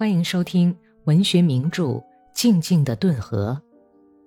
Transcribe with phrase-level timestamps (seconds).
[0.00, 0.74] 欢迎收听
[1.04, 1.84] 文学名著
[2.32, 3.60] 《静静的顿河》，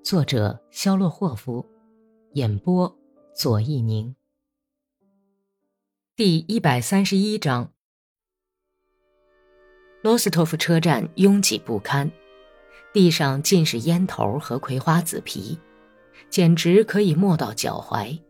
[0.08, 1.66] 作者肖洛霍夫，
[2.34, 2.96] 演播
[3.36, 4.16] 左一宁。
[6.16, 7.72] 第一百三十一章。
[10.04, 12.12] 罗斯托夫车站拥挤不堪，
[12.94, 15.58] 地上尽是烟头和葵花籽皮，
[16.30, 18.22] 简直可以没到脚踝。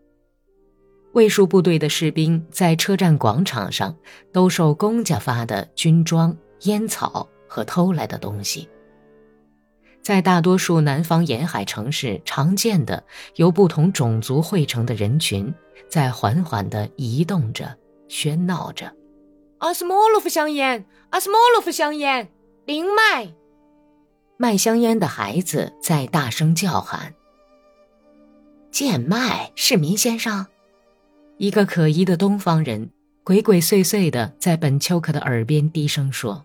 [1.12, 3.94] 卫戍部队的士兵在车站广场上
[4.32, 8.68] 兜售公家发的军装、烟草和偷来的东西。
[10.02, 13.04] 在大多数南方沿海城市常见的
[13.36, 15.54] 由不同种族汇成的人群，
[15.88, 17.78] 在缓缓地移动着、
[18.10, 18.92] 喧闹着。
[19.60, 22.28] 阿斯莫洛夫香烟，阿斯莫洛夫香烟，
[22.66, 23.32] 灵麦。
[24.36, 27.14] 卖香烟的孩子在大声叫喊
[28.72, 30.48] ：“贱卖，市民先生！”
[31.38, 32.90] 一个可疑的东方人
[33.24, 36.44] 鬼鬼祟祟地在本丘克的耳边低声说，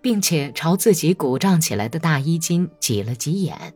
[0.00, 3.74] 并且朝自己鼓胀起来的大衣襟挤了挤眼。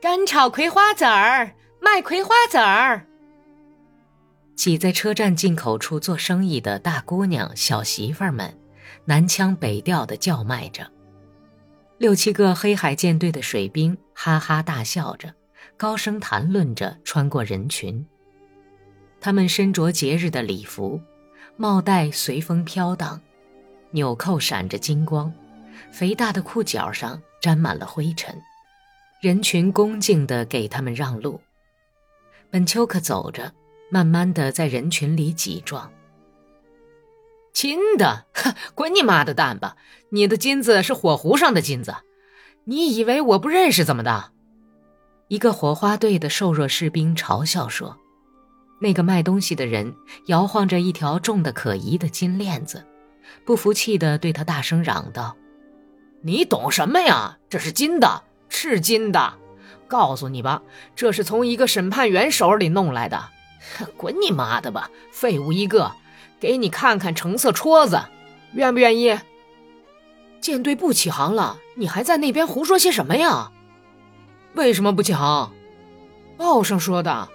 [0.00, 3.06] 干炒葵花籽儿，卖葵花籽儿。
[4.56, 8.58] 挤在车站进口处做生意的大姑娘、小媳妇儿们，
[9.04, 10.86] 南腔北调的叫卖着。
[11.98, 15.34] 六七个黑海舰队的水兵哈哈大笑着，
[15.76, 18.06] 高声谈论着，穿过人群。
[19.20, 20.98] 他们身着节日的礼服，
[21.56, 23.20] 帽带随风飘荡，
[23.92, 25.32] 纽扣闪着金光，
[25.90, 28.34] 肥大的裤脚上沾满了灰尘。
[29.20, 31.40] 人群恭敬地给他们让路。
[32.50, 33.52] 本丘克走着，
[33.90, 35.90] 慢慢地在人群里挤撞。
[37.52, 39.76] 金的，哼滚你妈的蛋吧！
[40.10, 41.94] 你的金子是火壶上的金子，
[42.64, 44.30] 你以为我不认识怎么的？
[45.28, 47.96] 一个火花队的瘦弱士兵嘲笑说。
[48.80, 49.94] 那个卖东西的人
[50.26, 52.82] 摇晃着一条重的可疑的金链子，
[53.44, 55.36] 不服气地对他大声嚷道
[56.22, 57.38] ：“你懂什么呀？
[57.48, 59.34] 这是金的，是金的！
[59.88, 60.62] 告诉你吧，
[60.94, 63.28] 这是从一个审判员手里弄来的。
[63.96, 65.92] 滚你妈的吧，废物一个！
[66.38, 68.00] 给你看看橙色戳子，
[68.52, 69.18] 愿不愿意？
[70.40, 73.50] 舰队不起航了，你还在那边胡说些什么呀？
[74.54, 75.52] 为什么不起航？
[76.36, 77.28] 报上说的。”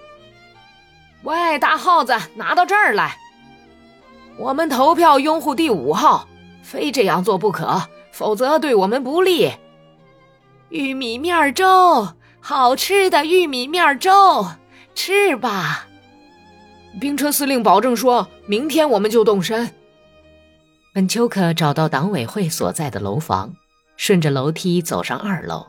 [1.23, 3.17] 喂，大耗子，拿到这儿来！
[4.37, 6.27] 我们投票拥护第五号，
[6.61, 7.81] 非这样做不可，
[8.11, 9.51] 否则对我们不利。
[10.69, 12.09] 玉米面粥，
[12.41, 14.47] 好吃的玉米面粥，
[14.93, 15.87] 吃吧。
[16.99, 19.71] 兵车司令保证说，明天我们就动身。
[20.93, 23.53] 本丘克找到党委会所在的楼房，
[23.95, 25.67] 顺着楼梯走上二楼。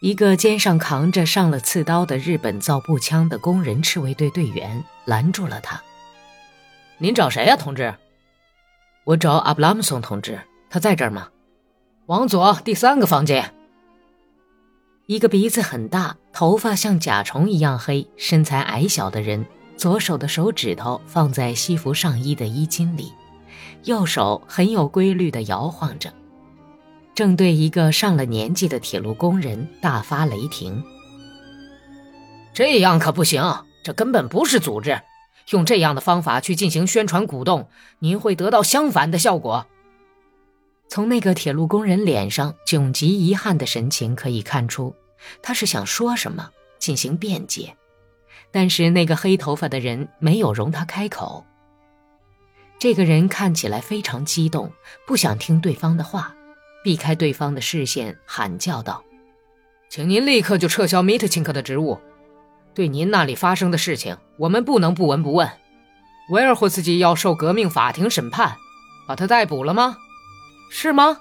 [0.00, 5.82] 一个肩上扛着上了刺刀的日本造步枪的工人赤卫队队员拦住了他。
[6.98, 7.94] “您找谁呀，同志
[9.04, 11.28] ？”“我找阿布拉姆松同志，他在这儿吗
[12.06, 13.54] ？”“往左第三个房间。”
[15.06, 23.12] 一个鼻子很大、头发像甲虫一样黑、身材矮小的人，左手的手指头放在西服上衣的衣襟里，
[23.84, 26.12] 右手很有规律地摇晃着。
[27.14, 30.84] 正对一个上了年纪的铁路工人大发雷霆。
[32.52, 33.42] 这样可不行，
[33.82, 35.00] 这根本不是组织。
[35.50, 37.68] 用这样的方法去进行宣传鼓动，
[38.00, 39.66] 您会得到相反的效果。
[40.88, 44.94] 从那个铁路工人脸上窘极遗憾的神情可以看出，
[45.42, 47.76] 他是想说什么进行辩解，
[48.50, 51.44] 但是那个黑头发的人没有容他开口。
[52.78, 54.72] 这个人看起来非常激动，
[55.06, 56.34] 不想听对方的话。
[56.84, 59.02] 避开对方的视线，喊叫道
[59.90, 61.98] ：“请您立刻就撤销米特钦科的职务。
[62.78, 65.50] 对您那里发生的事情，我们不能不闻不问。
[66.30, 68.56] 维尔霍斯基要受革命法庭审判，
[69.04, 69.96] 把他逮捕了吗？
[70.70, 71.18] 是吗？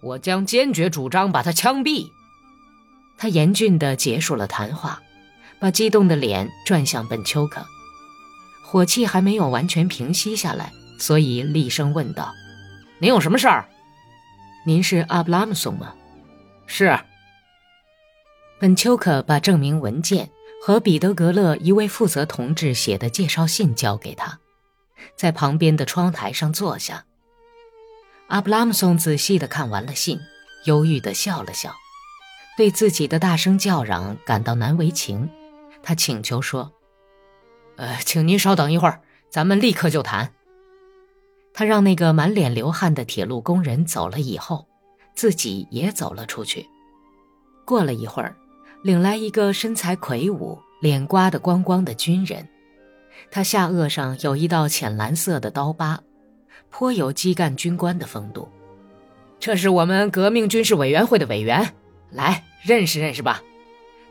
[0.00, 2.12] 我将坚决主张把他枪毙。”
[3.18, 5.02] 他严峻地结束了谈话，
[5.58, 7.66] 把激动的脸转向本丘克。
[8.62, 12.32] 火气还没有完全平息下来，所以厉声问道
[13.02, 13.68] ：“您有什么事儿？”
[14.64, 15.92] 您是阿布拉姆松吗？
[16.68, 16.96] 是。
[18.60, 24.38] 本丘克把证明文件和彼得格勒一位负责同志写的介绍信交给他，
[25.16, 27.04] 在旁边的窗台上坐下。
[28.26, 30.20] 阿布拉姆松仔细地看完了信，
[30.66, 31.74] 忧郁地笑了笑，
[32.56, 35.30] 对自己的大声叫嚷感到难为情。
[35.82, 36.72] 他请求说
[37.76, 39.00] ：“呃，请您稍等一会儿，
[39.30, 40.34] 咱们立刻就谈。”
[41.54, 44.66] 他让那个满脸流汗的铁路工人走了以后，
[45.14, 46.68] 自己也走了出去。
[47.64, 48.36] 过了一会儿，
[48.82, 52.48] 领来一个身材魁梧、脸刮得光光的军人，
[53.30, 56.00] 他下颚上有一道浅蓝色的刀疤，
[56.70, 58.48] 颇有基干军官的风度。
[59.40, 61.74] 这是我们革命军事委员会的委员，
[62.10, 63.42] 来认识认识吧，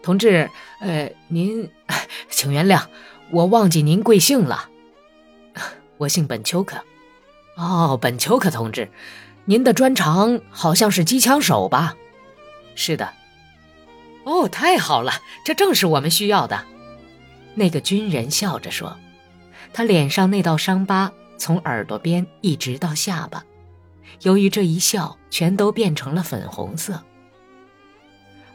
[0.01, 0.49] 同志。
[0.79, 1.69] 呃，您，
[2.29, 2.83] 请原谅，
[3.31, 4.69] 我忘记您贵姓了。
[5.97, 6.77] 我姓本丘克。
[7.55, 8.89] 哦，本丘克同志，
[9.45, 11.95] 您的专长好像是机枪手吧？
[12.75, 13.09] 是的。
[14.27, 15.13] 哦，太好了，
[15.45, 16.65] 这正是我们需要的。
[17.55, 18.97] 那个军人笑着说，
[19.71, 23.45] 他脸上那道伤疤从耳朵边一直到下巴。
[24.23, 27.01] 由于这一笑，全都变成了粉红色。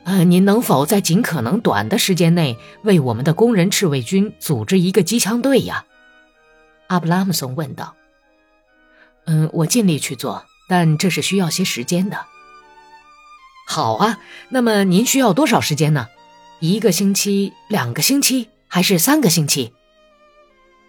[0.05, 5.87] 呃，您能否在尽可能短的时间内为我们的工人赤卫军组织一个机枪队呀？
[6.89, 7.95] 阿布拉姆松问道。
[9.25, 12.27] 嗯，我尽力去做，但这是需要些时间的。
[13.73, 14.19] 好啊，
[14.51, 16.09] 那么您需要多少时间呢？
[16.61, 19.73] 一个星期、两个星期，还是三个星期？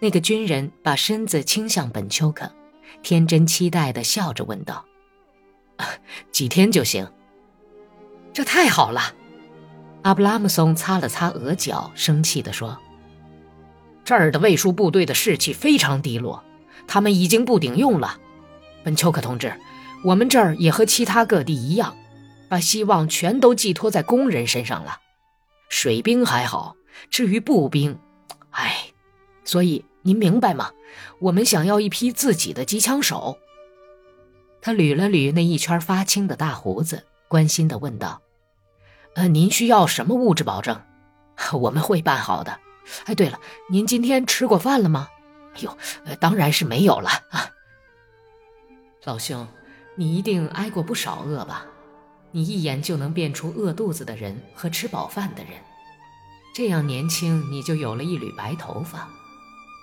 [0.00, 2.52] 那个军人把身子倾向本丘克。
[3.02, 4.84] 天真期待的笑着问道
[6.30, 7.10] ：“几天就行？
[8.34, 9.14] 这太好了。”
[10.04, 12.76] 阿布拉姆松擦了擦额角，生气地说
[14.04, 16.44] ：“这儿的卫戍部队的士气非常低落，
[16.86, 18.18] 他们已经不顶用了。
[18.82, 19.58] 本丘克同志，
[20.04, 21.96] 我们这儿也和其他各地一样，
[22.54, 25.00] 把希望全都寄托在工人身上了。
[25.68, 26.76] 水兵还好，
[27.10, 27.98] 至于步兵，
[28.50, 28.92] 唉，
[29.44, 30.70] 所以您明白吗？”
[31.18, 33.40] 我们想要一批自己的机枪手。
[34.62, 38.22] 他捋了捋那一圈发青的大胡子，关心地问道
[39.16, 40.80] ：“呃，您需要什么物质保证？
[41.60, 42.60] 我们会办好的。
[43.06, 45.08] 哎，对了，您今天吃过饭了吗？
[45.56, 45.76] 哎呦，
[46.20, 47.50] 当然是没有了啊。
[49.02, 49.44] 老兄，
[49.96, 51.66] 你一定挨过不少饿吧？
[52.34, 55.52] 你一眼就能辨出饿肚子的人和吃饱饭的人。
[56.52, 59.08] 这样年轻，你就有了一缕白头发。”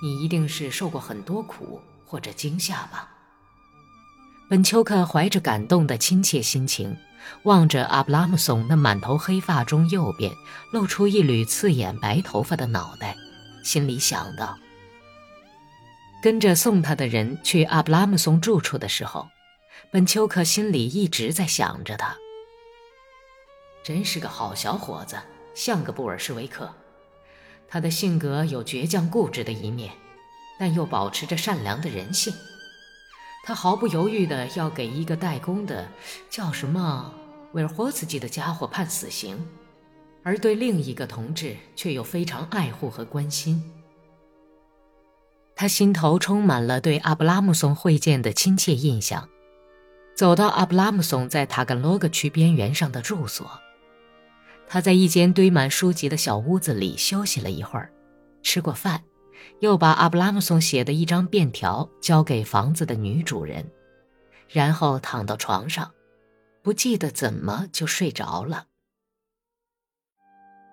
[0.03, 3.07] 你一定是受过很多苦或者惊吓吧？
[4.49, 6.97] 本丘克怀着感动的亲切心情，
[7.43, 10.33] 望着阿布拉姆松那满头黑发中右边
[10.73, 13.15] 露出一缕刺眼白头发的脑袋，
[13.63, 14.57] 心里想到：
[16.23, 19.29] 跟着送他的人去阿布拉姆松住处的时候，
[19.91, 22.17] 本丘克心里一直在想着他。
[23.83, 25.17] 真是个好小伙子，
[25.53, 26.71] 像个布尔什维克。
[27.67, 29.91] 他的性格有倔强固执的一面，
[30.59, 32.33] 但又保持着善良的人性。
[33.43, 35.89] 他毫不犹豫地要给一个代工的
[36.29, 37.11] 叫什么
[37.53, 39.47] 维尔霍茨基的家伙判死刑，
[40.21, 43.63] 而对另一个同志却又非常爱护和关心。
[45.55, 49.27] 他心头充满了对阿布拉姆松会见的亲切印象。
[50.15, 53.49] 走到阿布拉姆松在塔甘罗格区边缘上的住所。
[54.73, 57.91] 他在一间堆满书籍的小屋子里休息了一会儿，
[58.41, 59.03] 吃过饭，
[59.59, 63.69] 又把阿布拉姆松写的一张便条交给房子的女主人，
[64.47, 65.91] 然后躺到床上，
[66.63, 68.67] 不记得怎么就睡着了。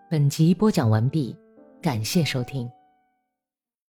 [0.08, 1.36] 本集播讲完毕，
[1.82, 2.70] 感谢收听。